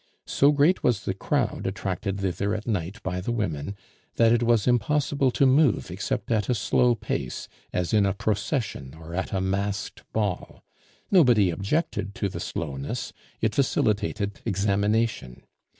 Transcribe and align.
So 0.25 0.51
great 0.51 0.81
was 0.81 1.05
the 1.05 1.13
crowd 1.13 1.67
attracted 1.67 2.21
thither 2.21 2.55
at 2.55 2.65
night 2.65 3.03
by 3.03 3.21
the 3.21 3.31
women, 3.31 3.75
that 4.15 4.31
it 4.31 4.41
was 4.41 4.65
impossible 4.65 5.29
to 5.29 5.45
move 5.45 5.91
except 5.91 6.31
at 6.31 6.49
a 6.49 6.55
slow 6.55 6.95
pace, 6.95 7.47
as 7.71 7.93
in 7.93 8.07
a 8.07 8.13
procession 8.15 8.95
or 8.95 9.13
at 9.13 9.31
a 9.31 9.39
masked 9.39 10.01
ball. 10.11 10.63
Nobody 11.11 11.51
objected 11.51 12.15
to 12.15 12.29
the 12.29 12.39
slowness; 12.39 13.13
it 13.41 13.53
facilitated 13.53 14.41
examination. 14.43 15.43